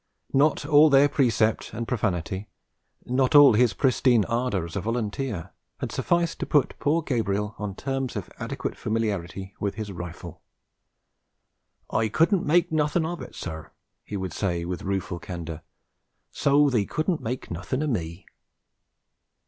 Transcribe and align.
Not 0.33 0.65
all 0.65 0.89
their 0.89 1.07
precept 1.07 1.73
and 1.75 1.87
profanity, 1.87 2.47
not 3.05 3.35
all 3.35 3.53
his 3.53 3.75
pristine 3.75 4.25
ardour 4.25 4.65
as 4.65 4.75
a 4.75 4.81
volunteer, 4.81 5.51
had 5.77 5.91
sufficed 5.91 6.39
to 6.39 6.47
put 6.47 6.73
poor 6.79 7.03
Gabriel 7.03 7.53
on 7.59 7.75
terms 7.75 8.15
of 8.15 8.27
adequate 8.39 8.75
familiarity 8.75 9.53
with 9.59 9.75
his 9.75 9.91
rifle. 9.91 10.41
'I 11.91 12.09
couldn' 12.09 12.47
make 12.47 12.71
nothin' 12.71 13.05
of 13.05 13.21
it, 13.21 13.35
sir,' 13.35 13.69
he 14.03 14.17
would 14.17 14.33
say 14.33 14.65
with 14.65 14.81
rueful 14.81 15.19
candour. 15.19 15.61
'So 16.31 16.71
they 16.71 16.85
couldn' 16.85 17.17
make 17.21 17.51
nothin' 17.51 17.83
o' 17.83 17.87
me.' 17.87 18.25